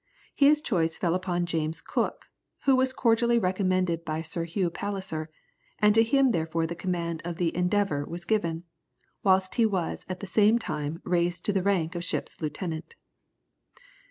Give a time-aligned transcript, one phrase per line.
[0.33, 2.25] His choice fell upon James Cook,
[2.65, 5.29] who was cordially recommended by Sir Hugh Palliser,
[5.77, 8.63] and to him therefore the command of the Endeavour was given,
[9.21, 12.95] whilst he was at the same time raised to the rank of ship's lieutenant.